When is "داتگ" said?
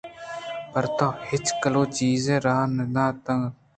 2.95-3.29